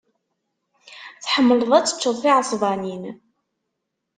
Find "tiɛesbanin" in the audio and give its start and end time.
2.21-3.03